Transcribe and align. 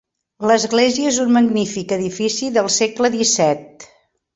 L'església 0.51 1.11
és 1.11 1.19
un 1.25 1.29
magnífic 1.37 1.95
edifici 2.01 2.51
del 2.59 2.75
segle 2.81 3.17
disset. 3.21 3.91